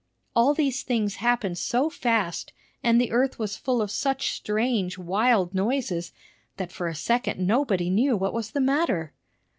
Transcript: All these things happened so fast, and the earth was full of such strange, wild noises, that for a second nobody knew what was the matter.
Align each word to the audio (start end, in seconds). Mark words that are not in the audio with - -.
All 0.35 0.55
these 0.55 0.81
things 0.81 1.17
happened 1.17 1.59
so 1.59 1.87
fast, 1.91 2.53
and 2.83 2.99
the 2.99 3.11
earth 3.11 3.37
was 3.37 3.55
full 3.55 3.83
of 3.83 3.91
such 3.91 4.31
strange, 4.31 4.97
wild 4.97 5.53
noises, 5.53 6.11
that 6.57 6.71
for 6.71 6.87
a 6.87 6.95
second 6.95 7.45
nobody 7.45 7.91
knew 7.91 8.17
what 8.17 8.33
was 8.33 8.49
the 8.49 8.61
matter. 8.61 9.13